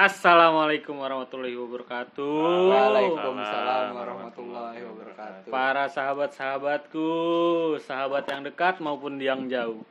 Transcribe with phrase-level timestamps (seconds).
[0.00, 2.32] Assalamualaikum warahmatullahi wabarakatuh.
[2.72, 5.52] Waalaikumsalam warahmatullahi wabarakatuh.
[5.52, 7.08] Para sahabat-sahabatku,
[7.84, 9.84] sahabat yang dekat maupun yang jauh.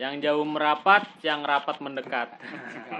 [0.00, 2.40] Yang jauh merapat, yang rapat mendekat.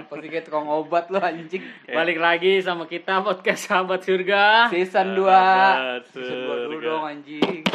[0.05, 1.65] Apa sih kayak tukang obat lo anjing?
[1.97, 4.69] Balik lagi sama kita podcast Sahabat Surga.
[4.69, 5.17] Season 2.
[5.17, 7.65] Sahabat Season 2 dulu dong anjing.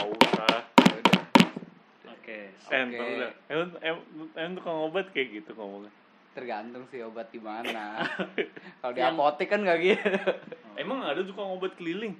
[2.07, 2.39] Oke.
[2.55, 3.27] Eh, dulu.
[3.51, 3.97] Emang, em,
[4.39, 5.91] emang tukang obat kayak gitu ngomongnya.
[6.37, 8.05] Tergantung sih obat di mana.
[8.81, 10.05] Kalau di Yang- apotek kan gak gitu.
[10.77, 12.13] Emang ada tukang obat keliling?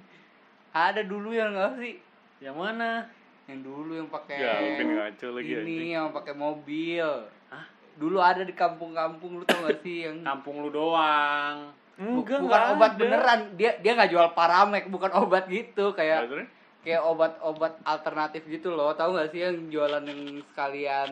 [0.73, 2.01] Ada dulu yang enggak sih?
[2.41, 3.05] Yang mana?
[3.45, 7.05] Yang dulu yang pakai Ya, ngaco lagi ini yang pakai mobil.
[7.47, 7.65] Hah?
[7.95, 11.69] Dulu ada di kampung-kampung lu tau gak sih yang Kampung lu doang.
[11.97, 12.99] Enggak, bukan nggak obat ada.
[12.99, 13.39] beneran.
[13.53, 16.49] Dia dia nggak jual paramek, bukan obat gitu Ya, kayak?
[16.87, 21.11] Kayak obat-obat alternatif gitu loh tahu nggak sih yang jualan yang sekalian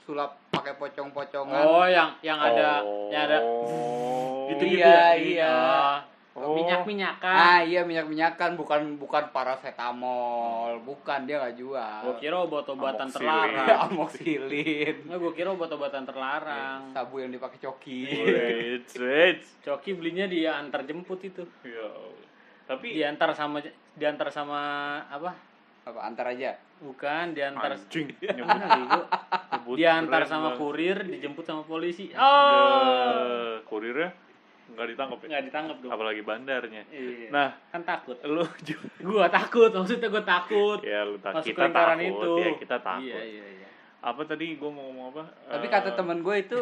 [0.00, 3.12] sulap pakai pocong-pocongan Oh, yang yang ada Oh.
[3.12, 3.38] yang ada
[4.48, 5.12] gitu-gitu Iya, ya?
[5.14, 5.54] iya.
[6.32, 6.54] Oh, Oh.
[6.54, 7.36] minyak-minyakan.
[7.36, 13.66] ah iya minyak-minyakan bukan bukan paracetamol bukan dia nggak jual Gua kira obat-obatan terlarang.
[13.90, 16.80] amoxilin Nggak, gua kira obat-obatan terlarang.
[16.90, 19.38] sabu yang dipakai coki Wait, wait.
[19.60, 21.44] Coki belinya di antar jemput itu.
[21.60, 21.90] Ya.
[22.70, 23.58] Tapi Diantar sama
[23.98, 24.60] diantar sama
[25.10, 25.34] apa?
[25.80, 28.08] apa antar aja Bukan, diantar anjing
[29.80, 32.08] diantar sama kurir, dijemput sama polisi.
[32.14, 32.16] Oh.
[32.16, 34.08] Ya, kurirnya
[34.70, 35.26] nggak ditangkap ya?
[35.28, 35.90] Nggak ditangkap dong.
[35.90, 36.82] Apalagi bandarnya.
[36.88, 37.28] Iya.
[37.28, 38.16] Nah, kan takut.
[38.22, 40.78] lu juga Gua takut, maksudnya gua takut.
[40.80, 42.32] ya lu tak Masuk kita takut itu.
[42.38, 43.68] ya kita takut Iya, iya, iya.
[44.00, 46.60] apa tadi gua mau ngomong apa tapi Eh, kata temen gue itu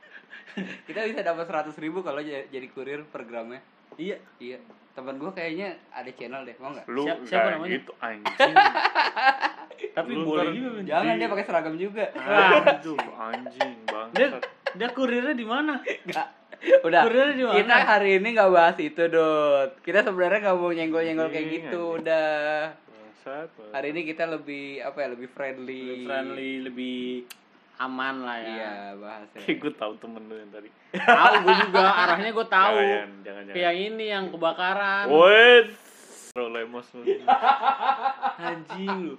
[0.88, 3.60] kita bisa dapat seratus ribu kalau jadi kurir per gramnya
[3.96, 4.16] Iya.
[4.38, 4.58] iya
[4.92, 7.72] temen gue kayaknya ada channel deh mau nggak lu Siap- nggak siapa namanya?
[7.74, 8.54] gitu anjing
[9.76, 10.68] Tapi Lu boleh juga.
[10.72, 10.84] Men.
[10.84, 13.92] jangan Di- dia pakai seragam juga Aduh, anjing Dia
[14.32, 15.80] bangsat dia kurirnya di mana?
[15.80, 16.28] Nggak.
[16.82, 17.02] Udah.
[17.02, 17.56] Kurirnya di mana?
[17.56, 19.70] Kita hari ini nggak bahas itu, Dot.
[19.80, 21.80] Kita sebenarnya nggak mau nyenggol-nyenggol kayak Anjing, gitu.
[21.86, 22.00] anjing.
[22.02, 22.72] Udah.
[23.72, 25.08] Hari ini kita lebih apa ya?
[25.10, 25.80] Lebih friendly.
[25.82, 27.00] Lebih friendly, lebih
[27.78, 28.48] aman lah ya.
[28.48, 29.38] Iya, bahasnya.
[29.38, 32.74] Kayak gue tahu temen lu yang tadi Tahu gue juga, arahnya gue tahu.
[32.74, 35.04] jangan jangan Kayak jangan yang ini yang kebakaran.
[35.08, 35.66] wait
[36.30, 37.02] Bro, lemos lu
[38.38, 39.14] Anjing lu.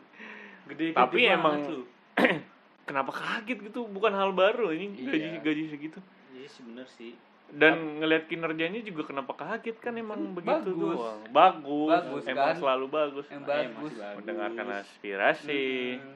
[0.67, 1.81] Gede, Tapi gede emang- banget lu.
[2.87, 5.39] kenapa kaget gitu bukan hal baru ini gaji Iya.
[5.39, 5.99] gaji segitu
[6.31, 7.13] Iya sih bener sih.
[7.49, 10.97] dan ngelihat kinerjanya juga kenapa kaget kan emang begitu Bagus.
[10.97, 12.55] doang bagus, Bagus, emang kan?
[12.57, 13.93] selalu bagus Yang Makanya bagus.
[13.93, 14.15] bagus.
[14.15, 15.63] mendengarkan aspirasi
[15.97, 16.15] Hmm.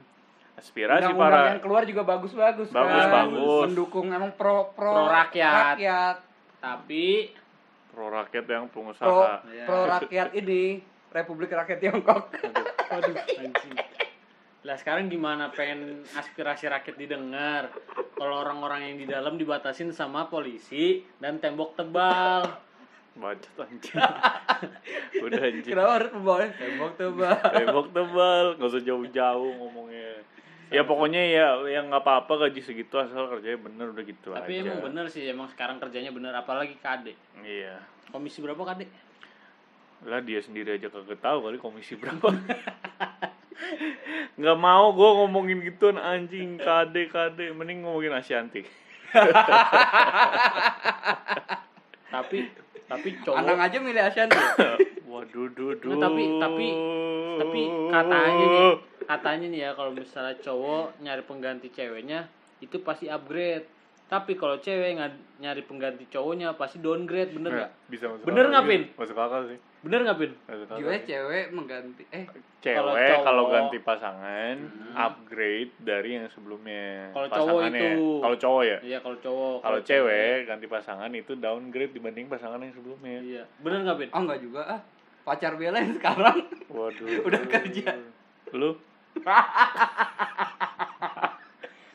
[0.61, 3.11] Aspirasi Undang-undang para yang keluar juga bagus-bagus Bagus, kan.
[3.25, 3.65] bagus.
[3.67, 5.75] Mendukung emang pro pro, Pro rakyat.
[5.75, 6.15] rakyat.
[6.61, 7.33] Tapi
[7.89, 9.65] pro rakyat yang Pro, pengusaha Iya.
[9.65, 10.63] pro rakyat ini
[11.09, 12.31] Republik Rakyat Tiongkok.
[12.91, 13.75] Waduh, anjing.
[14.61, 17.73] Lah sekarang gimana pengen aspirasi rakyat didengar?
[18.13, 22.45] Kalau orang-orang yang di dalam dibatasin sama polisi dan tembok tebal.
[23.11, 23.99] bacot anjing
[25.25, 27.39] udah anjing Kenapa harus membawa tembok Bang?
[27.51, 29.80] tembok tebal nggak usah jauh-jauh ngomongnya
[30.71, 34.63] ya pokoknya ya yang nggak apa-apa gaji segitu asal kerjanya bener udah gitu Tapi aja
[34.65, 36.31] emang bener sih, emang sekarang kerjanya bener.
[36.31, 37.11] Apalagi KD.
[37.43, 37.75] iya
[38.07, 38.87] Komisi berapa KD?
[40.01, 42.25] lah dia sendiri aja kagak tahu kali komisi berapa
[44.33, 48.65] nggak mau gue ngomongin gituan anjing kade kade mending ngomongin Asyanti
[52.11, 52.37] Tapi
[52.85, 54.35] tapi cowok Anang aja milih Ashanti.
[55.11, 55.91] waduh duh duh.
[55.91, 56.77] Nggak, tapi- tapi-
[57.33, 58.71] tapi katanya nih
[59.03, 63.67] katanya nih ya kalau misalnya cowok nyari pengganti ceweknya itu pasti upgrade.
[64.07, 68.63] Tapi kalau cewek nggak nyari pengganti cowoknya pasti downgrade bener nggak bisa masuk Bener nggak.
[68.65, 68.81] Pin?
[68.93, 69.59] masuk akal sih.
[69.81, 71.01] Bener nggak pin sih.
[71.07, 72.25] cewek mengganti eh
[72.61, 74.93] cewek kalau ganti pasangan Hmm.
[74.93, 77.07] upgrade dari yang sebelumnya.
[77.09, 77.87] Kalau cowok itu.
[78.19, 78.77] kalau cowok ya?
[78.83, 79.57] Iya kalau cowok.
[79.63, 83.19] Kalau cewek ganti pasangan itu downgrade dibanding pasangan yang sebelumnya.
[83.23, 83.43] Iya.
[83.57, 84.81] Bener nggak pin oh enggak juga ah.
[85.21, 86.37] Pacar Bella yang sekarang
[86.67, 87.93] waduh Udah kerja.
[88.51, 88.73] lu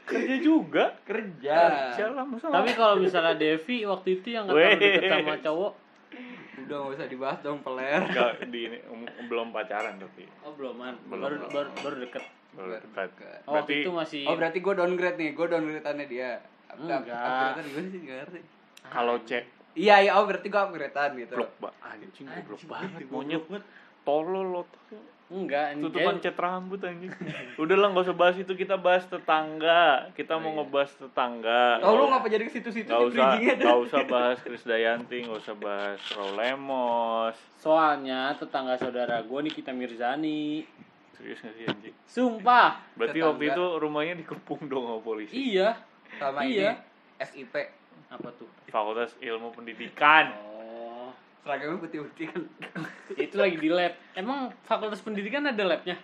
[0.06, 1.56] kerja juga kerja.
[1.92, 5.72] kerja lah masa tapi kalau misalnya Devi waktu itu yang terlalu deket sama cowok
[6.56, 8.00] Udah nggak usah dibahas dong peler.
[8.00, 11.50] Enggak, di ini um, belum pacaran tapi oh belum man Belum, baru, belum.
[11.52, 13.08] baru baru deket baru dekat.
[13.44, 16.40] oh, waktu itu masih Oh berarti gue downgrade nih, gue downgradeannya dia.
[16.66, 17.04] Up- up- Enggak.
[17.04, 18.40] Upgradean gimana sih nggak ngerti.
[18.86, 19.44] kalau cek
[19.76, 21.34] Iya iya, oh berarti gue upgradean gitu.
[21.36, 23.62] blok ba anjing goblok Anjing, banget goblok monyet banget.
[24.02, 24.62] tolol lo
[25.26, 27.10] enggak ini tutupan kayak- cat rambut anjing
[27.58, 29.82] udah lah nggak usah bahas itu kita bahas tetangga
[30.12, 30.56] kita mau iya.
[30.56, 35.16] ngebahas tetangga Oh lu ngapa jadi ke situ-situ Gak nih usah, gak usah bahas Krisdayanti,
[35.24, 37.34] gak usah bahas Rolemos.
[37.58, 40.62] soalnya tetangga saudara gue Nikita Mirzani
[41.12, 41.94] Serius gak sih anjing?
[42.06, 43.30] sumpah Berarti Tetangga.
[43.34, 45.34] waktu itu rumahnya dikepung dong sama polisi.
[45.34, 45.74] iya
[46.14, 46.70] Sama Iya.
[46.70, 46.80] ini
[47.18, 47.54] SIP.
[48.08, 50.30] Apa tuh Fakultas Ilmu Pendidikan.
[50.48, 51.10] oh
[51.40, 52.42] Seragamnya putih-putih kan.
[53.16, 55.94] itu lagi di lab emang fakultas pendidikan ada labnya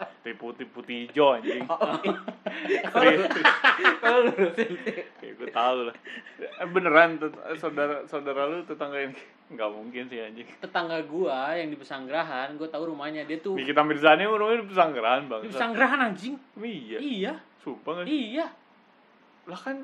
[0.00, 1.60] Putih putih putih hijau anjing.
[1.62, 1.76] Oh,
[2.88, 3.28] Serius.
[4.00, 4.32] Kalau lu.
[5.20, 5.96] Kayak gue tahu lah.
[6.40, 9.12] Eh, beneran tet- saudara saudara lu tetangga ini
[9.52, 10.48] nggak mungkin sih anjing.
[10.56, 15.22] tetangga gua yang di pesanggerahan gua tahu rumahnya dia tuh Nikita Mirzani rumahnya di Pesanggerahan
[15.26, 15.40] bang.
[15.42, 16.98] di pesanggerahan anjing Iya.
[16.98, 18.48] iya Sumpah iya
[19.44, 19.76] Lah kan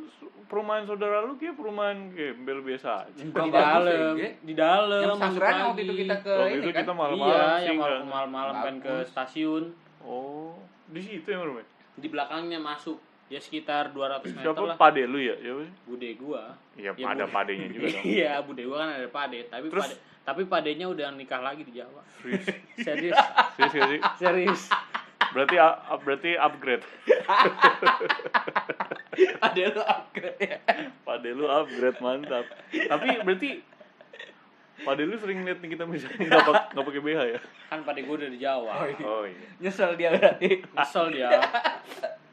[0.46, 3.18] perumahan saudara lu kayak perumahan gembel biasa aja.
[3.18, 6.68] Enggak di dalam ya, di dalam Yang yang waktu itu kita ke Waktu ini itu
[6.70, 6.78] kan.
[6.78, 9.64] kita malam-malam iya sih, yang malam-malam kan ke stasiun
[10.00, 10.54] Oh,
[10.86, 11.66] di situ yang rumahnya.
[11.94, 15.34] di belakangnya masuk ya sekitar 200 meter Siapa lah pade lu ya?
[15.34, 15.72] Siapa sih?
[15.82, 17.32] bude gua Iya, Ya, ada Bu.
[17.32, 18.02] padenya juga dong.
[18.04, 19.82] iya bude gua kan ada pade tapi Terus?
[19.82, 22.46] pade tapi padenya udah nikah lagi di Jawa Serius,
[22.86, 23.16] serius
[23.58, 24.62] serius serius
[25.26, 25.58] Berarti
[25.98, 26.86] berarti upgrade.
[29.38, 30.58] Ada lu upgrade ya.
[31.02, 32.44] Pade lu upgrade mantap.
[32.70, 33.50] Tapi berarti
[34.76, 37.40] Pade lu sering liat Nikita Mirzani nggak pak nggak pakai BH ya?
[37.66, 39.02] kan pade gua udah di Jawa Oh, iya.
[39.02, 39.46] Oh iya.
[39.58, 40.50] Nyesel dia berarti.
[40.68, 41.30] nyesel dia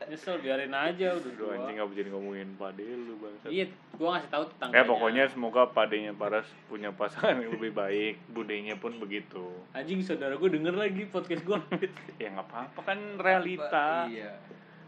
[0.04, 3.34] nyesel biarin aja udah dua anjing nggak jadi ngomongin Pade lu bang.
[3.48, 3.66] iya
[3.96, 8.76] gua ngasih tahu tetangga Ya pokoknya semoga Padenya Paras punya pasangan yang lebih baik, budenya
[8.76, 9.56] pun begitu.
[9.72, 11.64] anjing saudara gua denger lagi podcast gua
[12.22, 14.06] Ya nggak apa-apa kan realita.
[14.06, 14.36] Iya.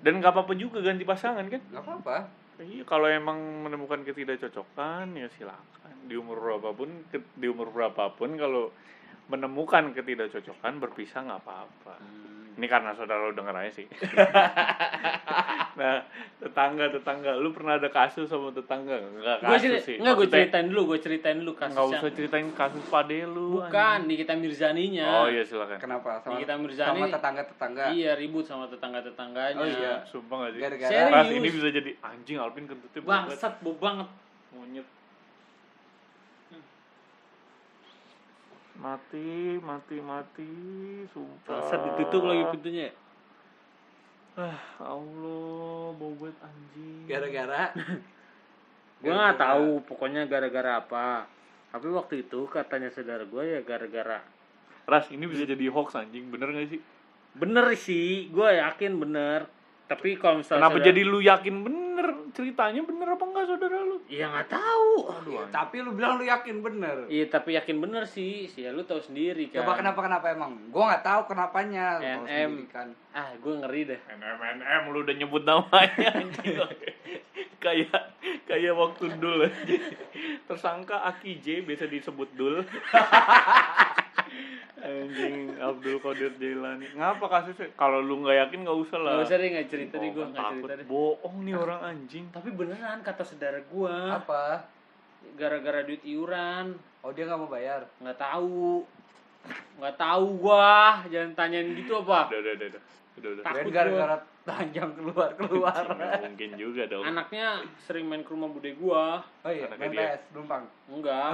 [0.05, 1.61] Dan nggak apa-apa juga ganti pasangan kan?
[1.73, 2.17] Enggak apa-apa.
[2.61, 5.95] Iya, kalau emang menemukan ketidakcocokan ya silakan.
[6.05, 8.69] Di umur berapapun, ke- di umur berapapun kalau
[9.27, 11.97] menemukan ketidakcocokan berpisah nggak apa-apa.
[12.55, 13.83] Ini karena saudara lu denger aja sih.
[15.79, 16.07] nah,
[16.39, 19.11] tetangga tetangga, lu pernah ada kasus sama tetangga nggak?
[19.19, 19.97] Nggak Gue kasus sih.
[19.99, 21.83] nggak gue ceritain dulu, gue ceritain dulu kasusnya.
[21.83, 23.59] Nggak usah ceritain kasus pade lu.
[23.59, 25.07] Bukan, di kita Mirzaninya.
[25.19, 25.77] Oh iya silakan.
[25.83, 26.23] Kenapa?
[26.23, 27.83] Sama, Nikita Mirzani- sama tetangga-tetangga.
[27.91, 29.59] Iya ribut sama tetangga-tetangganya.
[29.59, 29.93] Oh, iya.
[30.07, 30.61] Sumpah nggak sih?
[30.63, 31.11] Gara-gara Serius.
[31.11, 33.35] Ras ini bisa jadi anjing Alvin kentutnya banget.
[33.35, 34.07] Bangsat, bau banget.
[34.55, 34.87] Monyet.
[38.85, 40.49] Mati, mati, mati,
[41.09, 41.57] sumpah.
[41.57, 42.93] Bangsat ditutup lagi pintunya.
[44.37, 47.09] Ah, Allah, bau banget anjing.
[47.09, 47.73] Gara-gara
[49.01, 51.25] Gue nggak tahu, pokoknya gara-gara apa.
[51.73, 54.21] Tapi waktu itu katanya saudara gue ya gara-gara
[54.85, 56.81] Ras, ini bisa jadi hoax anjing, bener gak sih?
[57.33, 59.49] bener sih, gue yakin bener.
[59.89, 61.84] Tapi kalau misalnya Kenapa saudara- jadi lu yakin bener?
[62.35, 63.97] Ceritanya bener apa enggak saudara lu?
[64.11, 64.91] Iya nggak tahu.
[65.07, 65.53] Aduh, anjing.
[65.55, 67.07] tapi lu bilang lu yakin bener.
[67.07, 69.63] Iya tapi yakin bener sih, sih ya lu tahu sendiri kan.
[69.63, 70.51] Coba kenapa kenapa emang?
[70.69, 71.85] Gua nggak tahu kenapanya.
[72.01, 72.51] Lu NM.
[72.67, 72.87] kan.
[73.15, 73.99] Ah, gue ngeri deh.
[74.11, 76.59] NMNM lu udah nyebut namanya anjing.
[77.63, 79.81] kayak kayak waktu dul anjing.
[80.51, 82.61] tersangka Aki J biasa disebut dul
[84.85, 89.37] anjing Abdul Qadir Jailani ngapa kasusnya kalau lu nggak yakin nggak usah lah Gak usah
[89.37, 90.53] deh nggak cerita deh gue nggak takut.
[90.61, 90.85] cerita deh.
[90.85, 94.45] bohong nih orang anjing Tapi beneran kata saudara gue, Apa?
[95.33, 97.89] gara-gara duit iuran, Oh dia nggak mau bayar.
[97.97, 98.85] nggak tahu,
[99.75, 102.29] nggak tahu gua, jangan tanyain gitu apa.
[102.29, 102.81] udah udah udah udah
[103.15, 103.43] udah, udah.
[103.43, 104.15] Takut gara-gara
[104.45, 105.83] panjang keluar keluar.
[106.21, 110.07] Mungkin juga dong Anaknya sering main ke rumah bude gua, Oh iya, Anaknya main dia.
[110.13, 110.63] PS, numpang.
[110.85, 111.29] enggak,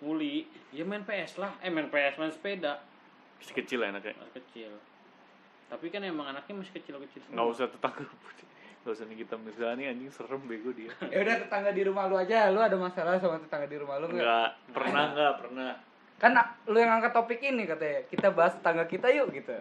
[0.00, 2.80] nguli, ya main PS lah, eh main PS main sepeda,
[3.36, 4.72] masih kecil ya anaknya Anak kecil.
[5.66, 7.20] Tapi kan emang anaknya masih kecil-kecil.
[7.22, 7.34] semua.
[7.36, 8.06] nggak usah tetangga
[8.86, 12.14] nggak usah nih kita Mirzani anjing serem bego dia Ya udah tetangga di rumah lu
[12.14, 12.54] aja.
[12.54, 14.22] Lu ada masalah sama tetangga di rumah lu nggak?
[14.22, 15.72] nggak pernah nggak pernah
[16.16, 16.32] Kan
[16.70, 18.06] lu yang angkat topik ini katanya.
[18.06, 19.52] Kita bahas tetangga kita yuk gitu.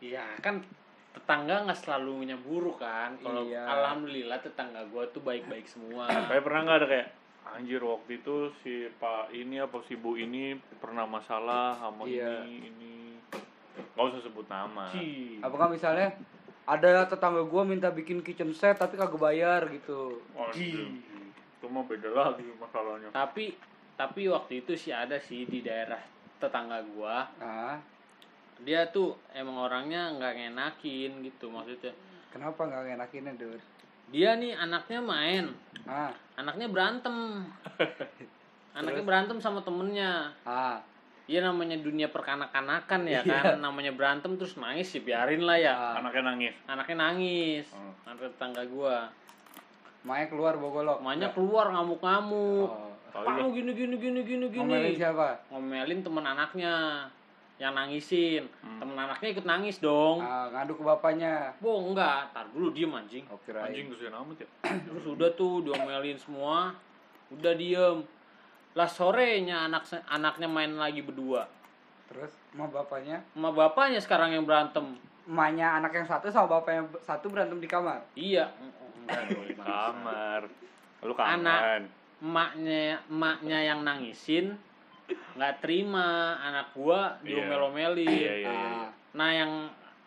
[0.00, 0.62] Iya kan
[1.10, 3.18] tetangga nggak selalu punya buruk kan.
[3.18, 3.66] Kalau Iya.
[3.66, 6.06] alhamdulillah tetangga gua tuh baik-baik semua.
[6.30, 7.08] Kayak pernah nggak ada kayak
[7.50, 12.46] anjir waktu itu si Pak ini apa si Bu ini pernah masalah sama Iya.
[12.46, 12.92] ini ini
[13.90, 14.86] nggak usah sebut nama.
[14.88, 15.42] Ci.
[15.42, 16.14] Apa kan misalnya
[16.64, 20.22] ada tetangga gua minta bikin kitchen set tapi kagak bayar gitu.
[20.30, 23.10] Waduh, itu mah beda lagi masalahnya.
[23.10, 23.58] Tapi
[23.94, 25.98] tapi waktu itu sih ada sih di daerah
[26.38, 27.26] tetangga gua.
[27.36, 27.76] Nah,
[28.60, 31.92] Dia tuh emang orangnya nggak ngenakin gitu maksudnya.
[32.30, 33.58] kenapa nggak ngenakinnya, Dur?
[34.10, 35.44] Dia nih anaknya main,
[35.82, 37.46] Ah, anaknya berantem.
[38.78, 40.30] anaknya berantem sama temennya.
[40.42, 40.78] ah.
[41.24, 43.54] Iya namanya dunia perkanak-kanakan ya Iya.
[43.54, 45.70] kan, namanya berantem terus nangis ya biarin lah ya.
[45.70, 45.94] Ah.
[46.02, 46.54] Anaknya nangis.
[46.66, 47.94] Anaknya nangis, Hmm.
[48.04, 49.06] anak tetangga gua.
[50.02, 50.98] Makanya keluar bogolok.
[50.98, 52.66] Makanya keluar ngamuk-ngamuk.
[52.66, 52.90] Oh.
[53.10, 53.42] Oh, Pak iya.
[53.42, 54.58] lu gini gini gini gini gini.
[54.58, 55.38] Ngomelin siapa?
[55.50, 56.72] Ngomelin temen anaknya
[57.60, 58.48] yang nangisin.
[58.64, 58.80] Hmm.
[58.80, 60.18] Temen anaknya ikut nangis dong.
[60.18, 61.52] Ah, ngadu ke bapaknya.
[61.60, 63.28] Bo enggak, tar dulu diem anjing.
[63.28, 63.68] Oh, kirain.
[63.68, 64.48] Anjing kesian amat ya.
[64.88, 66.72] Terus udah tuh diomelin semua,
[67.28, 68.00] udah diem.
[68.72, 71.44] Lah sorenya anak anaknya main lagi berdua.
[72.08, 74.96] Terus sama bapaknya, Sama bapaknya sekarang yang berantem.
[75.30, 78.02] emaknya anak yang satu sama bapaknya satu berantem di kamar.
[78.16, 78.50] Iya,
[78.98, 80.40] enggak Di kamar.
[81.04, 81.60] Lu Anak.
[81.60, 81.82] kangen.
[82.20, 84.58] emaknya emaknya yang nangisin
[85.32, 86.06] nggak terima
[86.38, 87.26] anak gua Iya.
[87.38, 88.50] diomel-omelin Iya, iya, iya.
[88.50, 89.52] Ah, nah yang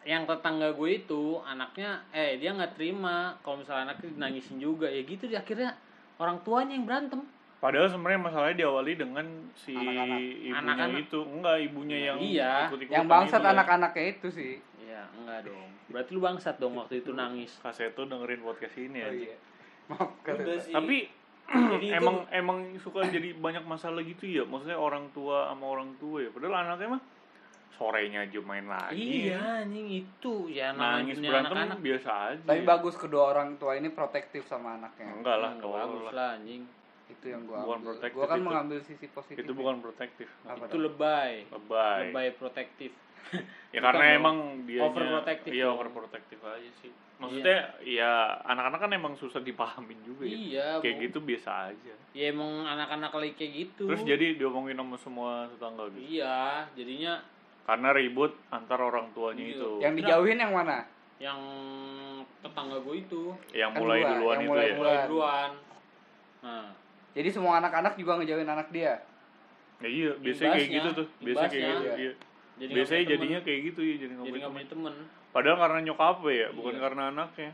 [0.04, 5.00] yang tetangga gue itu anaknya eh dia nggak terima kalau misalnya anaknya nangisin juga ya
[5.02, 5.72] gitu di akhirnya
[6.18, 7.24] orang tuanya yang berantem
[7.58, 10.20] Padahal sebenarnya masalahnya diawali dengan si Anak-anak.
[10.20, 11.00] ibunya Anak-anak.
[11.02, 12.54] itu, enggak ibunya yang Iya.
[12.68, 13.48] ikut-ikutan yang bangsat itu.
[13.50, 18.42] anak-anaknya itu sih ya enggak dong berarti lu bangsat dong waktu itu nangis Kaseto dengerin
[18.42, 19.12] podcast ini oh ya.
[19.24, 19.36] iya
[19.86, 20.10] maaf.
[20.70, 20.98] Tapi
[21.46, 24.44] Jadi itu- emang emang suka jadi banyak masalah gitu ya.
[24.44, 26.30] Maksudnya orang tua sama orang tua ya.
[26.30, 27.04] Padahal anaknya mah
[27.74, 29.02] sorenya aja main lagi.
[29.26, 32.44] iya anjing itu ya Nangis berantem anak-anak biasa aja.
[32.46, 36.30] tapi bagus kedua orang tua ini protektif sama anaknya Enggak lah, Enggak tolol bagus lah.
[36.38, 36.62] anjing
[37.10, 37.88] itu yang gua Bukan ambil.
[37.90, 38.46] protektif gua kan itu.
[38.46, 40.28] mengambil sisi positif Itu bukan protektif.
[40.46, 42.00] Apa itu lebay Lebay.
[42.08, 42.92] lebay protektif
[43.34, 43.42] Ya
[43.74, 45.76] Bukan karena emang dia Overprotective Iya, dong.
[45.76, 46.92] overprotective aja sih.
[47.24, 48.12] Maksudnya ya
[48.44, 50.36] anak-anak kan emang susah dipahamin juga ya.
[50.36, 51.94] iya Kayak gitu biasa aja.
[52.12, 56.04] ya emang anak-anak lagi kayak gitu Terus jadi diomongin sama semua tetangga gitu.
[56.12, 57.14] iya jadinya
[57.64, 59.56] Karena ribut antar orang tuanya Iya.
[59.56, 59.70] itu.
[59.80, 60.78] yang dijauhin yang mana
[61.18, 61.40] yang
[62.40, 64.70] tetangga gue itu Yang Kan mulai dua, duluan yang itu mulai ya.
[64.70, 64.84] duluan.
[64.84, 65.52] mulai duluan
[66.44, 66.66] nah
[67.14, 68.94] jadi semua anak-anak juga ngejauhin anak dia
[69.80, 71.08] Ya iya, biasanya kayak gitu tuh.
[71.20, 71.88] Biasanya kayak gitu.
[71.98, 72.12] Iya.
[72.56, 73.14] Jadi Biasanya temen.
[73.14, 74.56] jadinya kayak gitu ya, jadi nggak jadi punya temen.
[74.56, 74.94] punya temen
[75.30, 76.82] Padahal karena nyokapnya ya, bukan Iya.
[76.82, 77.52] karena anaknya.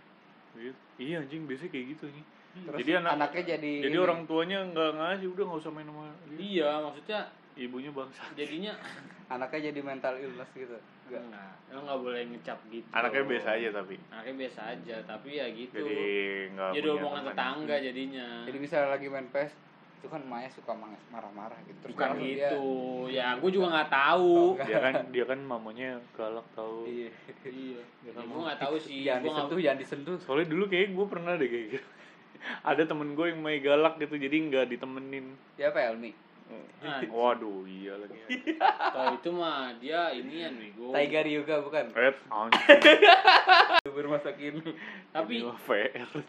[0.52, 0.80] Gitu.
[0.98, 2.26] Iya anjing, biasanya kayak gitu nih.
[2.60, 4.02] terus Jadi anak- anaknya jadi Jadi ini.
[4.02, 6.38] orang tuanya nggak ngasih, udah nggak usah main sama dia.
[6.40, 7.20] iya maksudnya
[7.56, 8.24] Ibunya bangsa.
[8.34, 8.74] jadinya
[9.30, 10.76] anaknya jadi mental illness gitu
[11.06, 11.22] Enggak.
[11.22, 13.96] enggak lo nggak boleh ngecap gitu Anaknya biasa aja tapi.
[14.10, 15.98] anaknya biasa aja tapi ya gitu Jadi
[16.50, 19.52] nggak jadi omongan tetangga jadinya jadi misalnya lagi main PES
[20.00, 20.72] itu kan Maya suka
[21.10, 22.64] marah-marah gitu terus bukan dia- gitu
[23.10, 24.56] ya gue juga nggak tahu Oh.
[24.58, 26.88] Dia kan dia kan mamanya galak tahu.
[26.88, 27.12] iya
[27.44, 30.88] iya Dia kan gue nggak tahu sih jangan gue disentuh jangan disentuh Soalnya dulu kayak
[30.90, 31.88] gue pernah deh kayak gitu.
[32.64, 35.36] Ada temen gue yang main galak gitu, jadi nggak ditemenin.
[35.54, 36.16] siapa Elmi
[36.80, 38.18] Nah, Waduh, iya lagi.
[38.90, 42.66] kalau itu mah dia inian bego Tiger Yoga bukan anjing.
[44.00, 44.64] youtuber masa kini
[45.12, 45.44] tapi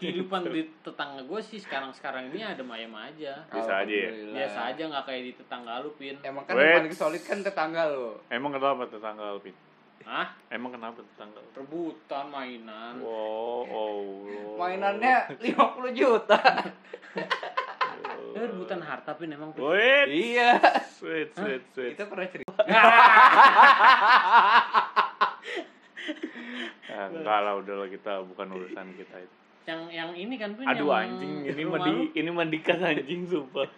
[0.02, 3.46] kehidupan di tetangga gue sih sekarang sekarang ini ada mayam aja.
[3.46, 4.10] Bisa aja ya?
[4.10, 6.18] Biasa aja nggak kayak di tetangga lu pin.
[6.26, 9.54] Emang kan yang paling solid kan tetangga lo Emang kenapa tetangga Alvin?
[10.10, 11.38] ah Emang kenapa tetangga?
[11.54, 12.98] rebutan mainan.
[12.98, 16.42] Wow, oh, mainannya 50 juta.
[18.34, 19.62] Eh, rebutan harta pin emang pin.
[19.62, 20.58] Wait, iya.
[20.98, 21.94] Sweet, sweet, sweet.
[21.94, 22.64] kita pernah cerita
[26.88, 29.34] enggak lah, udahlah kita bukan urusan kita itu.
[29.62, 33.68] yang yang ini kan pin Aduh yang anjing, ini mandi, ini mandikan anjing sumpah.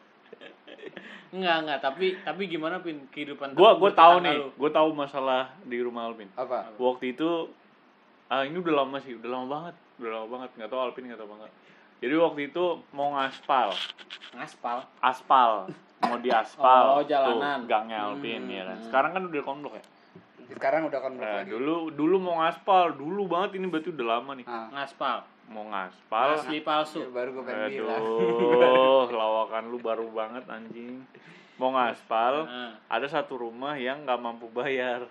[1.33, 4.49] enggak enggak tapi tapi gimana pin kehidupan Gua gua tahu nih, lu?
[4.55, 6.29] gua tahu masalah di rumah Alvin.
[6.35, 7.49] apa Waktu itu
[8.29, 10.51] ah ini udah lama sih, udah lama banget, udah lama banget.
[10.57, 11.53] Nggak tahu Alvin nggak tahu apa nggak.
[12.03, 13.69] Jadi waktu itu mau ngaspal,
[14.35, 15.51] ngaspal aspal,
[16.03, 16.85] mau diaspal.
[16.99, 17.63] Oh, jalanan.
[17.63, 18.53] Tuh, gangnya Alvin Hmm.
[18.53, 18.79] ya kan.
[18.83, 19.85] Sekarang kan udah komplek ya.
[20.53, 24.33] Sekarang udah konvert Nah, lagi dulu dulu mau ngaspal, dulu banget ini berarti udah lama
[24.35, 24.45] nih.
[24.45, 26.29] ah ngaspal Mau ngaspal.
[26.35, 31.05] asli palsu ya, baru gue pengen bilang Aduh, lawakan lu baru banget anjing.
[31.55, 35.05] Mau ngaspal, Nah, ada satu rumah yang nggak mampu bayar.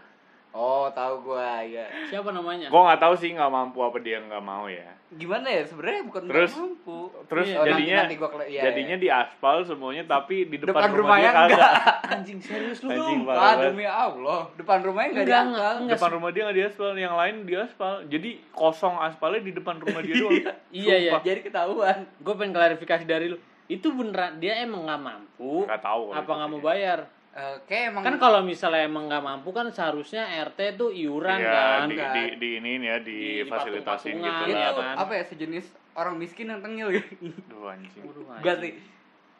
[0.51, 4.39] Oh tahu gua ya siapa namanya Gua nggak tahu sih nggak mampu apa dia nggak
[4.39, 4.91] mau ya.
[5.09, 8.47] gimana ya sebenarnya bukan nggak Terus, mampu Terus Iya, Oh, nanti- jadinya nanti gua kela-
[8.47, 11.71] iya, jadinya di aspal semuanya tapi di depan, Depan rumah dia rumahnya kagak.
[12.13, 15.75] anjing serius lu Anjing, dong Parah Ah, demi Allah, depan rumahnya enggak Enggak, diangkat.
[15.77, 15.95] enggak.
[15.95, 17.93] Depan rumah dia nggak di aspal, yang lain di aspal.
[18.05, 20.43] Jadi kosong aspalnya di depan rumah dia doang.
[20.69, 21.97] iya iya Jadi ketahuan.
[22.17, 26.11] gue pengen klarifikasi dari lu itu beneran dia emang nggak mampu Nggak tahu.
[26.11, 26.99] apa nggak mau bayar
[27.31, 31.47] Eh, kayak emang kan kalau misalnya emang nggak mampu kan seharusnya RT tuh iuran Iya,
[31.49, 32.11] kan di, Kan.
[32.11, 34.75] di, di ini ya, di, Di- fasilitasin gitu itu ya lah.
[34.75, 34.95] kan?
[34.99, 37.31] apa ya sejenis orang miskin yang tengil gitu.
[37.47, 38.03] Duh anjing.
[38.03, 38.59] Anjing.
[38.59, 38.73] sih.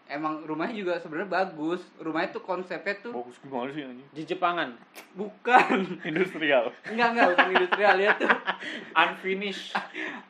[0.08, 1.84] Emang rumahnya juga sebenarnya bagus.
[1.98, 4.08] Rumahnya tuh konsepnya tuh Bagus gimana sih anjing?
[4.10, 4.70] di Jepangan
[5.12, 5.78] bukan.
[6.10, 6.72] Industrial.
[6.86, 8.32] Enggak enggak bukan industrial ya tuh
[9.02, 9.76] Unfinished.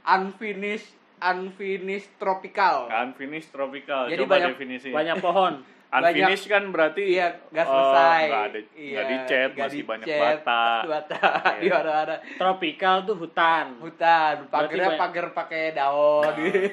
[0.04, 0.90] unfinished
[1.22, 2.90] unfinished tropical.
[2.90, 4.06] Unfinished tropical.
[4.08, 4.90] Jadi Coba banyak- definisi.
[4.90, 5.62] banyak pohon
[5.92, 8.22] Unfinished kan berarti Iya, nggak eh, selesai.
[8.24, 10.64] nggak ada, Iya, nggak dicat, nggak masih banyak bata.
[10.86, 11.60] Bata Iya.
[11.60, 12.16] di mana-mana.
[12.34, 16.24] tropikal tuh hutan Hutan, pagarnya banyak- pagar pakai daun.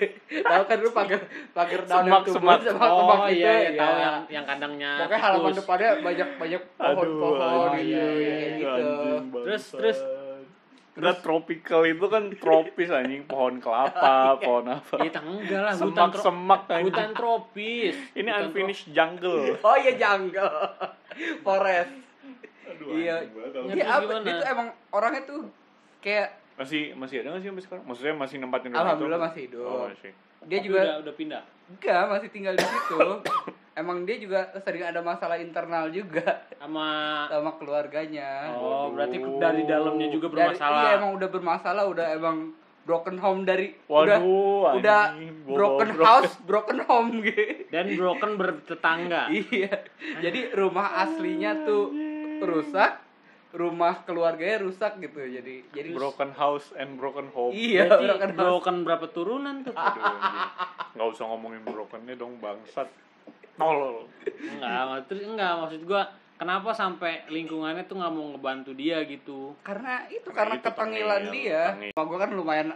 [0.49, 1.21] Tahu kan lu pagar
[1.51, 2.59] pagar daun yang Semak, tumbuh semak.
[2.65, 3.75] semak oh semak gitu iya, iya ya.
[3.77, 7.83] tahu yang yang kandangnya Pokoknya halaman depannya banyak banyak pohon-pohon anjing.
[7.83, 8.49] gitu, iya, iya.
[8.55, 8.87] gitu.
[9.43, 9.99] Terus, terus.
[10.99, 14.99] Udah tropical itu kan tropis anjing, pohon kelapa, pohon apa.
[14.99, 16.85] Iya, enggak lah hutan tro- Semak-semak anjing.
[16.85, 19.55] hutan tropis Ini Hutan unfinished jungle.
[19.59, 20.51] Oh iya jungle.
[21.47, 21.93] Forest.
[22.69, 23.17] Aduh, Iya.
[23.71, 24.13] Ya, terus apa?
[24.21, 25.41] tuh emang orangnya tuh
[25.99, 27.85] kayak Masih masih ada nggak sih sampai sekarang?
[27.85, 29.25] Maksudnya masih nempatin rumah alhamdulillah itu?
[29.25, 29.65] masih hidup.
[29.65, 30.13] Oh, masih.
[30.41, 32.97] Dia Tapi juga udah, udah pindah enggak masih tinggal di situ
[33.79, 36.43] emang dia juga sering ada masalah internal juga.
[36.59, 36.89] Sama
[37.31, 38.51] sama keluarganya.
[38.59, 40.83] Oh berarti dari dalamnya juga dari bermasalah.
[40.83, 42.37] iya emang udah bermasalah udah emang
[42.83, 44.19] broken home dari Waduh, udah
[44.81, 46.07] udah anjing, broken goblok.
[46.09, 47.45] house broken home gitu.
[47.69, 49.29] Dan broken bertetangga.
[49.31, 49.71] Iya.
[50.19, 51.93] Jadi rumah aslinya tuh
[52.41, 53.05] rusak
[53.49, 55.21] rumah keluarganya rusak gitu.
[55.21, 57.53] Jadi jadi broken house and broken home.
[57.53, 58.41] iya Berarti broken house.
[58.41, 59.73] broken berapa turunan tuh
[60.97, 62.89] nggak usah ngomongin brokennya dong bangsat.
[63.59, 64.07] Tolol.
[64.39, 66.03] enggak terus enggak maksud gua
[66.35, 71.21] kenapa sampai lingkungannya tuh nggak mau ngebantu dia gitu karena itu Karena karena itu ketengilan
[71.21, 71.91] tengil, dia tengil.
[71.93, 72.69] rumah gua kan lumayan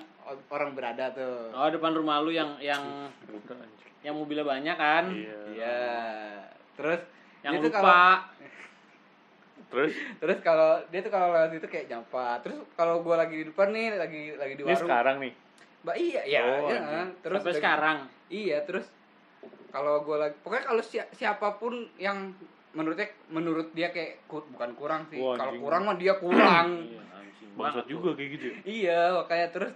[0.49, 2.83] orang berada tuh oh depan rumah lu yang yang
[4.01, 5.39] yang mobilnya banyak kan Iya.
[5.53, 5.81] iya
[6.75, 7.01] terus
[7.41, 8.11] yang lupa kalau
[9.69, 13.47] Terus terus kalau dia tuh kalau lewat itu kayak nyapa terus kalau gua lagi di
[13.47, 15.33] depan nih lagi lagi di ini warung sekarang nih.
[15.83, 16.79] mbak iya iya Oh, iya.
[16.79, 17.09] anjing.
[17.21, 17.99] terus sampai lagi- sekarang
[18.29, 18.87] iya terus
[19.69, 22.33] kalau gue lagi pokoknya kalau si- siapa pun yang
[22.73, 27.51] menurutnya menurut dia kayak ku- bukan kurang sih kalau kurang mah dia kurang Iya, anjing
[27.53, 28.45] Bangsat juga kayak gitu.
[28.47, 28.57] ya?
[28.65, 29.73] iya makanya terus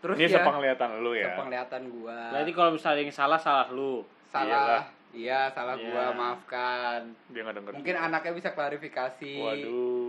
[0.00, 1.28] terus Ini ya sepenglihatan lu ya.
[1.30, 5.84] sepenglihatan gua berarti kalau misalnya yang salah salah lu salah iya salah Iya.
[5.86, 7.72] gua maafkan Dia nggak denger.
[7.74, 9.99] mungkin anaknya bisa klarifikasi Waduh.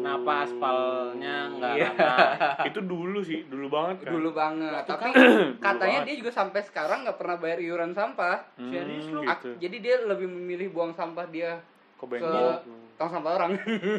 [0.00, 1.88] Kenapa aspalnya nggak Iya.
[1.92, 2.12] rata
[2.68, 4.10] Itu dulu sih, dulu banget kan.
[4.10, 6.08] dulu banget Waktu tapi Dulu katanya banget.
[6.08, 9.20] dia juga sampai sekarang nggak pernah bayar iuran sampah Hmm, Serius lu?
[9.22, 9.48] Gitu.
[9.60, 11.60] jadi dia lebih memilih buang sampah dia
[11.94, 12.64] ke bengkok?
[12.96, 13.50] tong sampah orang.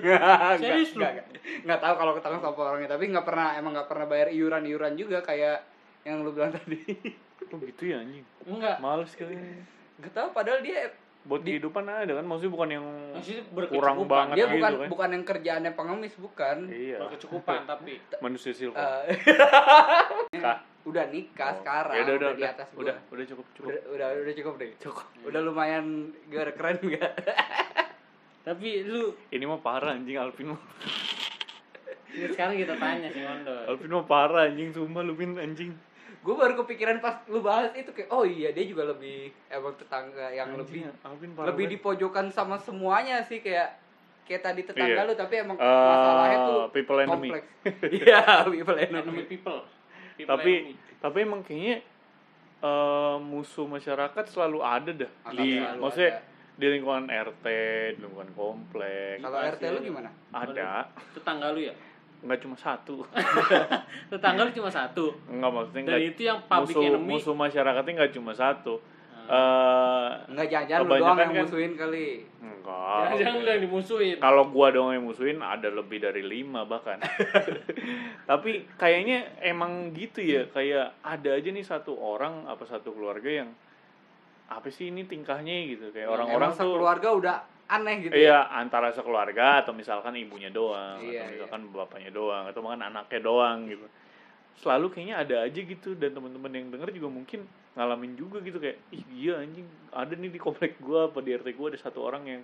[0.62, 1.01] Serius lu?
[1.63, 4.62] Nggak, tahu kalau ke tong sampah orangnya, tapi nggak pernah emang nggak pernah bayar iuran
[4.63, 5.65] iuran juga kayak
[6.01, 6.81] yang lu bilang tadi.
[7.39, 8.25] Kok gitu ya anjing?
[8.43, 9.34] enggak Males kali.
[9.98, 10.89] Nggak tahu padahal dia
[11.22, 13.62] Buat Di- kehidupan ada kan, maksudnya bukan yang maksudnya kurang
[14.02, 14.88] berkecukupan banget dia gitu bukan kan.
[14.89, 16.58] bukan yang kerjaannya pengemis bukan.
[16.65, 16.98] Iya.
[17.00, 18.82] berkecukupan tapi Manusia silver.
[18.82, 19.17] Eh,
[20.41, 20.58] Kah?
[20.82, 21.58] udah nikah Oh.
[21.62, 22.82] sekarang Ya udah, udah, di udah, atas gua.
[22.82, 23.69] udah, udah cukup, cukup.
[23.69, 24.69] udah, udah udah cukup deh.
[24.80, 25.06] Cukup.
[25.24, 25.86] Udah lumayan
[26.28, 27.12] gak keren enggak?
[28.48, 30.62] tapi lu Ini mah parah anjing Alvin mah.
[32.12, 35.78] ini sekarang kita tanya sih Mondo Alvin mah parah anjing, sumpah lu Vin anjing.
[36.21, 40.29] Gue baru kepikiran pas lu bahas itu kayak oh iya dia juga lebih emang tetangga
[40.29, 41.73] yang lebih Anjing, lebih banget.
[41.73, 43.81] dipojokan sama semuanya sih kayak
[44.23, 45.07] kayak tadi tetangga Iya.
[45.07, 47.29] lu tapi emang Eh, masalahnya tuh people enemy.
[47.31, 47.47] kompleks
[47.99, 49.60] iya people enemy enemy people
[50.13, 50.73] People tapi enemy.
[50.99, 51.75] tapi emang kayaknya
[52.62, 56.21] eh, musuh masyarakat selalu ada dah Akan di selalu maksudnya ada.
[56.53, 57.45] di lingkungan RT
[57.91, 61.73] di lingkungan komplek kalau RT lu gimana ada tetangga lu ya
[62.21, 63.01] nggak cuma satu.
[64.13, 65.10] Tetangga lu cuma satu.
[65.25, 67.10] Nggak maksudnya dan itu yang public musuh enemy.
[67.17, 68.75] musuh masyarakatnya nggak cuma satu.
[69.31, 70.17] Ah.
[70.27, 72.07] eh enggak jangan-jangan lu doang yang kan- musuhin kali.
[72.41, 74.15] Enggak jangan lu yang dimusuhin.
[74.19, 76.99] Kalau gua doang yang musuhin ada lebih dari lima bahkan.
[78.29, 83.49] Tapi kayaknya emang gitu ya kayak ada aja nih satu orang apa satu keluarga yang
[84.51, 85.63] apa sih ini tingkahnya?
[85.69, 85.95] gitu.
[85.95, 87.36] Kayak orang-orang Emang tuh keluarga udah
[87.71, 92.60] aneh gitu iya antara sekeluarga atau misalkan ibunya doang Iya, atau misalkan bapaknya doang atau
[92.60, 93.88] bahkan anaknya doang gitu.
[94.60, 98.77] Selalu kayaknya ada aja gitu dan teman-teman yang denger juga mungkin ngalamin juga gitu kayak
[98.91, 99.63] ih iya anjing
[99.95, 102.41] ada nih di komplek gua apa di RT gua ada satu orang yang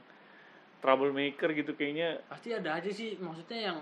[0.79, 3.77] troublemaker gitu kayaknya pasti ada aja sih maksudnya yang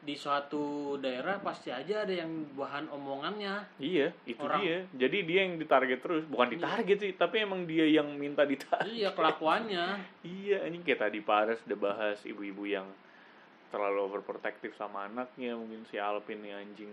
[0.00, 0.62] di suatu
[0.96, 4.62] daerah pasti aja ada yang bahan omongannya Iya, itu Orang.
[4.62, 4.78] dia.
[4.96, 6.54] Jadi dia yang ditarget terus, bukan Iya.
[6.54, 8.88] ditarget sih, tapi emang dia yang minta ditarget.
[8.88, 9.84] iya kelakuannya
[10.38, 12.86] iya, anjing kayak tadi Pares udah bahas ibu-ibu yang
[13.68, 16.88] terlalu overprotective sama anaknya, mungkin si Alvin nih anjing.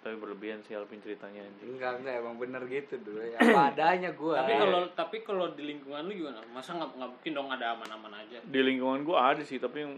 [0.00, 1.70] Tapi berlebihan si Alvin ceritanya anjing.
[1.70, 5.64] enggak enggak emang bener gitu dulu ya apa adanya gua tapi kalau tapi kalau di
[5.66, 9.40] lingkungan lu gimana masa nggak nggak mungkin dong ada aman-aman aja Di lingkungan gua ada
[9.40, 9.96] sih, tapi yang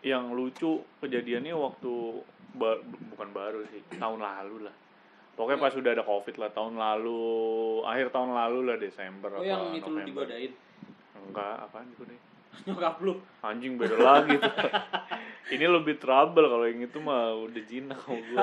[0.00, 1.92] yang lucu kejadiannya waktu
[2.56, 2.80] ba-
[3.14, 4.74] bukan baru sih, tahun lalu lah.
[5.36, 7.22] Pokoknya pas sudah ada covid lah tahun lalu,
[7.88, 10.04] akhir tahun lalu lah Desember oh atau yang itu November.
[10.04, 10.52] digodain
[11.16, 12.20] Enggak, apaan digodain?
[12.66, 14.52] nyokap lu Anjing beda lagi tuh.
[15.54, 18.38] Ini lebih trouble kalau yang itu mah udah jinak sama gue.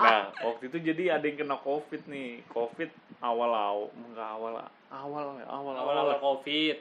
[0.00, 2.44] Nah, waktu itu jadi ada yang kena covid nih.
[2.50, 2.90] Covid
[3.24, 5.74] awal-awal, enggak awal awal awal awal.
[5.76, 6.76] awal-awal covid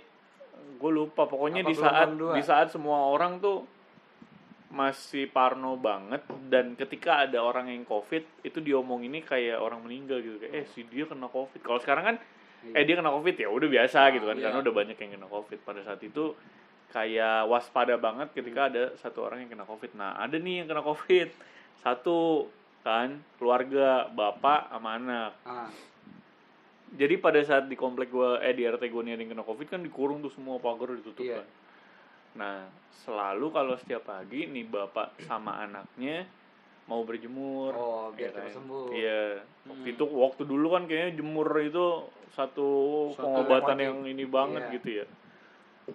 [0.81, 3.63] Gue lupa pokoknya Apa di saat di saat semua orang tuh
[4.67, 10.19] masih parno banget dan ketika ada orang yang covid itu diomong ini kayak orang meninggal
[10.19, 10.43] gitu.
[10.43, 11.63] Kayak eh si dia kena covid.
[11.63, 12.15] Kalau sekarang kan
[12.75, 13.35] eh dia kena covid.
[13.39, 14.51] Ya udah biasa gitu kan iya.
[14.51, 15.59] karena udah banyak yang kena covid.
[15.63, 16.35] Pada saat itu
[16.91, 19.91] kayak waspada banget ketika ada satu orang yang kena covid.
[19.95, 21.31] Nah ada nih yang kena covid.
[21.79, 22.51] Satu
[22.83, 25.31] kan keluarga bapak sama anak.
[25.47, 25.71] Ah,
[26.95, 29.67] jadi pada saat di komplek gua eh di RT gua nih ada yang kena covid
[29.67, 31.43] kan dikurung tuh semua pagar ditutup Iya.
[31.43, 31.47] kan
[32.37, 36.25] nah selalu kalau setiap pagi nih bapak sama anaknya
[36.85, 38.51] mau berjemur Oh, biar ya kan?
[38.53, 38.85] sembuh.
[38.91, 39.21] iya
[39.65, 39.91] waktu Hmm.
[39.91, 41.85] itu waktu dulu kan kayaknya jemur itu
[42.29, 42.69] satu
[43.09, 44.73] Suatu pengobatan yang yang ini banget Iya.
[44.73, 45.05] gitu ya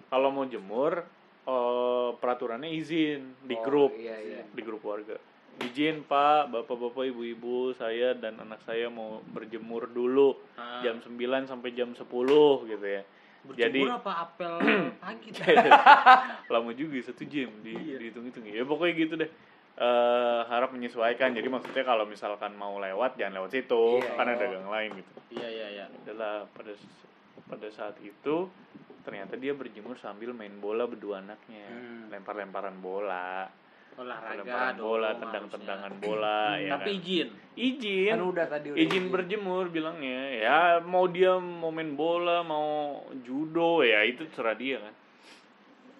[0.07, 1.01] kalau mau jemur
[1.43, 4.41] eh, peraturannya izin di Oh, grup Iya, iya.
[4.45, 5.17] di grup warga
[5.61, 10.81] izin pak bapak-bapak ibu-ibu saya dan anak saya mau berjemur dulu Ah.
[10.81, 12.05] jam 9 sampai jam 10
[12.65, 13.03] gitu ya
[13.43, 14.11] Berjemur jadi apa?
[14.23, 14.53] Apel
[15.03, 15.29] pagi
[16.53, 17.99] lama juga satu jam di Iya.
[17.99, 18.43] dihitung-hitung.
[18.45, 19.29] Ya pokoknya gitu deh.
[19.73, 21.33] Eh, harap menyesuaikan.
[21.33, 24.15] Jadi maksudnya kalau misalkan mau lewat jangan lewat situ Iya.
[24.15, 25.11] kan ada gang lain gitu.
[25.33, 25.85] Iya iya iya.
[26.03, 26.71] Adalah pada
[27.43, 28.47] pada saat itu
[29.03, 31.67] ternyata dia berjemur sambil main bola berdua anaknya.
[31.67, 32.07] Hmm.
[32.07, 33.49] lempar-lemparan bola
[33.97, 36.99] olahraga bola tendang-tendangan bola ya tapi kan?
[37.01, 37.27] izin.
[37.53, 38.13] Izin.
[38.17, 40.21] Kan udah tadi udah izin berjemur bilangnya.
[40.41, 44.95] Ya mau dia mau main bola mau judo ya itu terserah dia kan.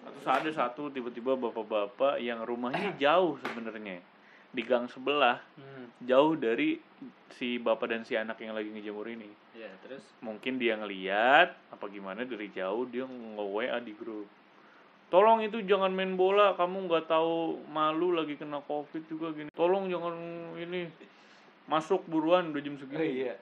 [0.04, 4.02] Terus ada satu tiba-tiba bapak-bapak yang rumahnya jauh sebenarnya.
[4.54, 5.38] Di gang sebelah.
[5.58, 5.90] Hmm.
[6.04, 6.76] jauh dari
[7.34, 9.30] si bapak dan si anak yang lagi ngejemur ini.
[9.54, 10.02] Iya terus?
[10.20, 14.26] Mungkin dia ngeliat apa gimana dari jauh dia nge WA di grup
[15.14, 17.34] tolong itu jangan main bola kamu nggak tahu
[17.68, 20.10] malu lagi kena covid juga gini tolong jangan
[20.56, 20.90] ini
[21.66, 23.34] masuk buruan udah jam Oh, segini iya.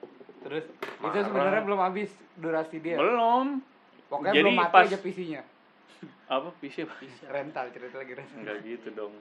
[0.43, 1.25] Terus itu Marah.
[1.25, 2.99] sebenarnya belum habis durasi dia.
[2.99, 3.63] belum
[4.05, 5.43] Pokoknya Jadi belum mati pas- aja PC-nya.
[6.35, 6.95] apa PC apa
[7.35, 8.37] Rental cerita lagi rental.
[8.39, 9.15] nggak gitu dong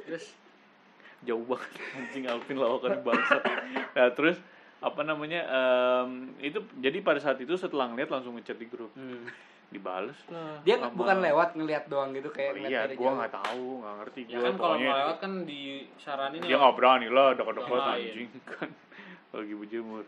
[0.00, 0.32] terus
[1.20, 3.42] jauh banget anjing Alvin lawakan bangsat
[3.92, 4.36] nah terus
[4.78, 9.28] apa namanya em, itu jadi pada saat itu setelah ngeliat langsung ngechat di grup Hmm.
[9.74, 10.14] Dibales.
[10.28, 13.18] Lah Dia sama- bukan lewat ngeliat doang gitu kayak ngeliat iya jauh.
[13.18, 17.08] nggak tahu nggak ngerti ya gua kan kalau mau lewat kan disaranin dia nggak berani
[17.08, 18.70] lah dekat-dekat anjing kan.
[19.34, 20.04] Lagi berjemur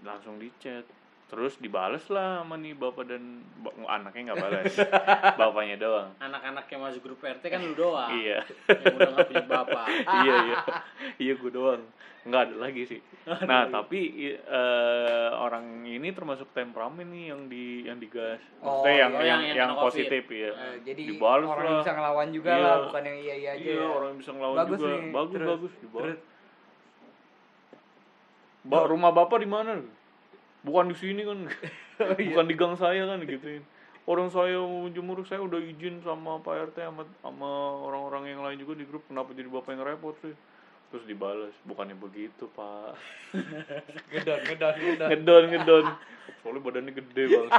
[0.00, 0.84] langsung dicat
[1.28, 3.44] terus dibales lah sama nih bapak dan
[3.86, 4.72] anaknya nggak balas
[5.40, 9.44] bapaknya doang anak-anak yang masuk grup RT kan lu doang iya yang udah nggak punya
[9.46, 9.86] bapak
[10.18, 10.56] iya iya
[11.18, 11.84] iya gue doang
[12.24, 13.00] nggak ada lagi sih
[13.44, 14.00] nah tapi
[14.32, 19.24] eh, orang ini termasuk temperamen nih yang di yang digas Oh, yang iya.
[19.28, 21.76] yang, Yang- yang positif ya Eh, jadi Dibales orang lah.
[21.78, 22.64] bisa ngelawan juga Iya.
[22.64, 23.62] lah, bukan yang iya iya aja.
[23.62, 23.86] iya ya.
[23.86, 25.10] orang bisa ngelawan Bagus juga nih.
[25.10, 26.18] bagus Terus- bagus dibales
[28.60, 29.72] Ba, rumah bapak di mana?
[30.62, 31.38] Bukan di sini kan.
[31.98, 32.30] Oh, iya.
[32.30, 33.66] Bukan di gang saya kan gituin.
[34.06, 37.50] Orang saya mau jemur saya udah izin sama Pak RT sama sama
[37.90, 39.02] orang-orang yang lain juga di grup.
[39.10, 40.30] Kenapa jadi bapak yang repot sih?
[40.88, 42.96] Terus dibalas, bukannya begitu pak
[44.08, 45.08] gedon gedon gedon.
[45.12, 45.84] Ngedon, ngedon
[46.40, 47.52] Soalnya badannya gede banget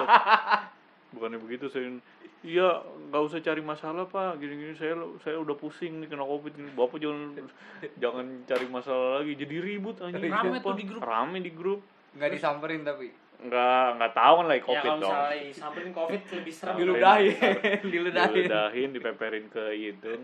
[1.14, 1.94] Bukannya begitu saya
[2.40, 4.40] Iya, nggak usah cari masalah pak.
[4.40, 6.72] Gini-gini saya saya udah pusing nih kena covid ini.
[6.72, 7.36] Bapak jangan
[8.04, 9.36] jangan cari masalah lagi.
[9.36, 10.32] Jadi ribut anjing.
[10.32, 11.02] Rame tuh di grup.
[11.04, 11.84] Rame di grup.
[12.12, 13.08] Nggak disamperin tapi?
[13.40, 15.12] Nggak nggak tahu kan lagi ya covid kalau dong.
[15.12, 16.76] misalnya samperin covid lebih serem.
[16.76, 17.36] Diludahin.
[17.82, 18.34] Diludahin.
[18.36, 18.90] diludahin.
[18.92, 20.24] dipeperin ke hidung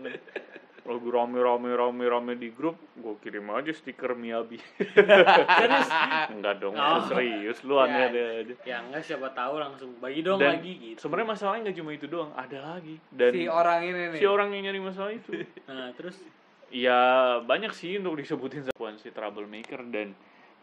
[0.86, 4.54] lagu rame rame rame rame di grup gue kirim aja stiker Miyabi
[5.58, 5.88] serius?
[6.30, 7.02] Enggak dong Oh.
[7.02, 8.06] serius lu aneh Ya.
[8.06, 8.54] ada aja.
[8.62, 10.98] ya enggak siapa tahu langsung bagi dong dan lagi gitu.
[11.00, 13.02] sebenarnya masalahnya nggak cuma itu doang ada lagi.
[13.10, 14.18] Dan si orang ini nih.
[14.18, 15.30] si orang yang nyari masalah itu.
[15.66, 16.16] Nah terus?
[16.68, 17.00] Ya
[17.40, 20.14] banyak sih untuk disebutin sebuah si troublemaker dan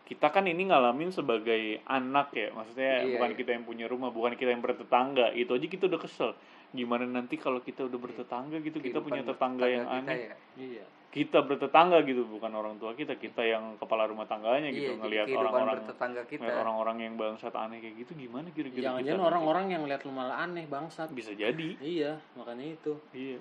[0.03, 3.37] kita kan ini ngalamin sebagai anak ya maksudnya Iya, bukan iya.
[3.37, 6.31] kita yang punya rumah bukan kita yang bertetangga itu aja kita udah kesel
[6.69, 10.35] gimana nanti kalau kita udah bertetangga gitu kita Kehidupan punya tetangga yang kita aneh ya.
[10.57, 14.99] iya kita bertetangga gitu bukan orang tua kita kita yang kepala rumah tangganya gitu Iya,
[14.99, 16.39] ngelihat orang-orang bertetangga kita.
[16.41, 20.11] ngelihat orang-orang yang bangsat aneh kayak gitu gimana kira-kira jangan-jangan kita orang-orang yang lihat lu
[20.11, 23.37] malah aneh bangsat bisa jadi iya makanya itu Iya.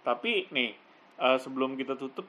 [0.00, 0.70] Tapi nih
[1.18, 2.24] eh, sebelum kita tutup,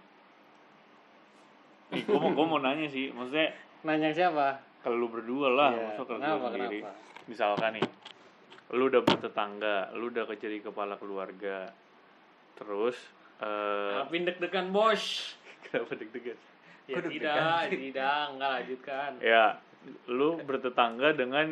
[1.92, 3.52] nih gue mau gue mau nanya sih, maksudnya
[3.84, 4.64] nanya siapa?
[4.82, 7.28] Kalau lu berdua lah, Iya, maksud kalau kenapa, lu sendiri, kenapa?
[7.30, 7.86] misalkan nih,
[8.74, 11.70] lu udah bertetangga, lu udah jadi kepala keluarga,
[12.56, 12.98] terus
[13.42, 15.36] eh deg-degan bos?
[15.66, 16.38] Kenapa deg-degan?
[16.90, 17.36] ya Kok tidak
[17.70, 19.12] deg-degan tidak enggak lanjutkan.
[19.22, 19.46] Ya,
[20.10, 21.48] lu bertetangga dengan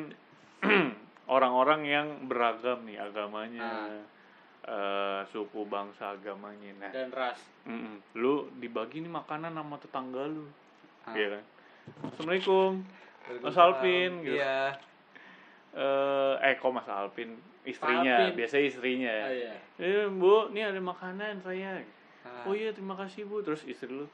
[1.35, 4.01] orang-orang yang beragam nih agamanya,
[4.61, 6.71] eh, suku bangsa agamanya.
[6.77, 8.01] Nah, dan ras Mm-mm.
[8.13, 10.45] Lu dibagi nih makanan sama tetangga lu.
[11.03, 11.13] Ah.
[11.13, 11.43] Iya kan?
[12.05, 12.71] Assalamualaikum.
[13.39, 14.35] Mas Alvin gitu.
[14.35, 14.73] Iya.
[15.71, 18.35] Eh, eh kok Mas Alvin istrinya, Alvin.
[18.35, 19.23] biasanya istrinya ya.
[19.23, 21.79] ah, iya Eh, Bu, nih ada makanan saya.
[22.21, 22.43] Ah.
[22.43, 23.39] Oh iya, terima kasih Bu.
[23.39, 24.09] Terus istri lu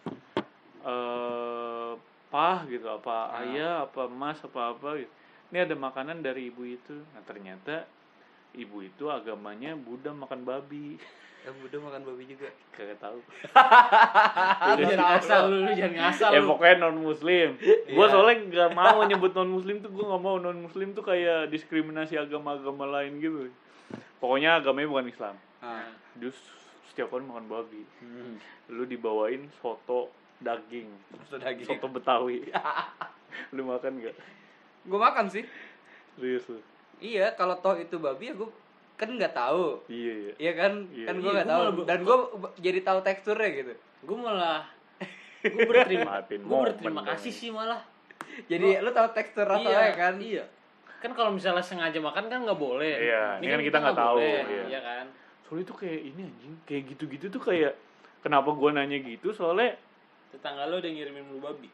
[0.84, 1.92] eh
[2.28, 3.42] pah gitu, apa Ah.
[3.42, 5.12] ayah, apa mas, apa apa gitu.
[5.50, 7.00] Ini ada makanan dari ibu itu.
[7.14, 7.86] Nah, ternyata
[8.58, 10.96] ibu itu agamanya Buddha makan babi.
[11.41, 12.50] Ya udah makan babi juga.
[12.72, 13.22] Kagak tahu.
[14.68, 18.06] lu jangan ngasal lu, lu jangan ngasal ya pokoknya non muslim gue Iya.
[18.10, 22.18] soalnya nggak mau nyebut non muslim tuh gue nggak mau non muslim tuh kayak diskriminasi
[22.18, 23.54] agama-agama lain gitu
[24.18, 25.86] pokoknya agamanya bukan Islam Ah.
[26.15, 26.34] dia
[26.88, 28.41] setiap kali makan babi Hmm.
[28.68, 30.89] lu dibawain soto daging
[31.22, 31.65] Soto daging.
[31.68, 32.41] soto betawi
[33.56, 34.15] lu makan gak
[34.82, 35.46] Gue makan sih.
[36.15, 36.58] serius lu
[36.98, 38.50] Iya, kalau toh itu babi ya gue
[38.96, 39.84] kan nggak tahu.
[39.86, 40.74] iya iya Iya kan?
[40.90, 41.06] Iya.
[41.06, 41.62] Kan gue Iya, nggak gua tahu.
[41.66, 42.18] malah- Dan gue
[42.60, 43.74] jadi tahu teksturnya gitu.
[44.06, 44.62] gue malah
[45.46, 47.82] gue berterima gue berterima kasih sih malah
[48.46, 50.16] Jadi lu tahu tekstur rasanya kan?
[50.18, 50.46] iya
[50.96, 54.42] kan kalau misalnya sengaja makan kan nggak boleh Iya, ini kan kita nggak tahu, boleh,
[54.44, 54.64] iya.
[54.68, 55.06] iya kan
[55.42, 57.74] soalnya itu kayak ini anjing kayak gitu-gitu tuh kayak
[58.20, 59.78] kenapa gua nanya gitu soalnya
[60.28, 61.70] tetangga lo udah ngirimin lu babi